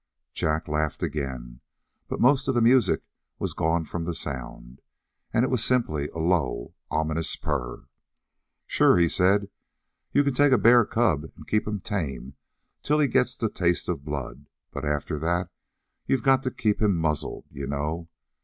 [0.33, 1.61] Jack laughed again,
[2.07, 3.03] but most of the music
[3.37, 4.81] was gone from the sound,
[5.31, 7.85] and it was simply a low, ominous purr.
[8.65, 9.51] "Sure," he said.
[10.11, 12.33] "You can take a bear cub and keep him tame
[12.81, 15.51] till he gets the taste of blood, but after that
[16.07, 18.09] you got to keep him muzzled, you know.